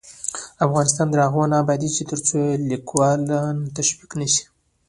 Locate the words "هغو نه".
1.25-1.55